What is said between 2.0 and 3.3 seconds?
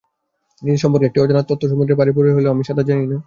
বাড়ি হলেও আমি সাঁতার জানি না।